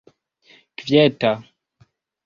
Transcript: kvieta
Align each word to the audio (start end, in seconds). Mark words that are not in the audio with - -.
kvieta 0.77 1.31